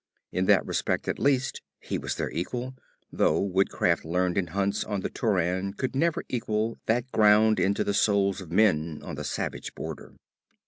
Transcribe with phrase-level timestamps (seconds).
[0.31, 2.73] In that respect at least he was their equal,
[3.11, 7.93] though woodcraft learned in hunts on the Tauran could never equal that ground into the
[7.93, 10.15] souls of men on the savage border.